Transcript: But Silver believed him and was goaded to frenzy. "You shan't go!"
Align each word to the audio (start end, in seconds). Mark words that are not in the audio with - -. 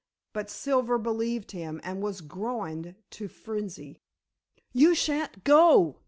But 0.33 0.49
Silver 0.49 0.97
believed 0.97 1.51
him 1.51 1.79
and 1.83 2.01
was 2.01 2.21
goaded 2.21 2.95
to 3.11 3.27
frenzy. 3.27 4.01
"You 4.73 4.95
shan't 4.95 5.43
go!" 5.43 5.99